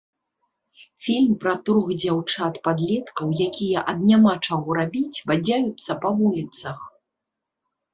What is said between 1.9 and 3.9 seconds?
дзяўчат-падлеткаў, якія